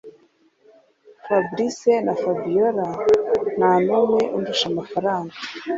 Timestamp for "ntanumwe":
3.57-4.19